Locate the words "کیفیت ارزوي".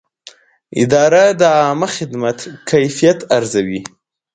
2.69-3.81